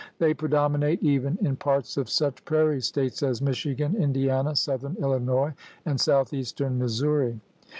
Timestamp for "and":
5.85-6.01